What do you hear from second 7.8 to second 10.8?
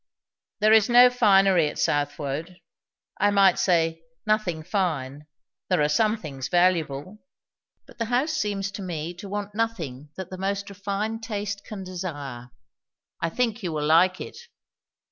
But the house seems to me to want nothing that the most